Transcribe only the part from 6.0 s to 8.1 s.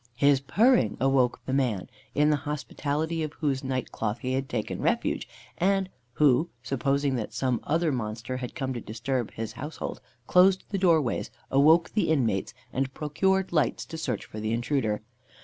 who, supposing that some other